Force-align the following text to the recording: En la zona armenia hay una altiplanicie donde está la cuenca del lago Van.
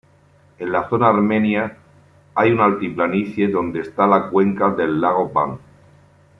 En 0.57 0.71
la 0.71 0.89
zona 0.89 1.09
armenia 1.09 1.77
hay 2.33 2.51
una 2.53 2.65
altiplanicie 2.65 3.49
donde 3.49 3.81
está 3.81 4.07
la 4.07 4.31
cuenca 4.31 4.71
del 4.71 4.99
lago 4.99 5.29
Van. 5.31 5.59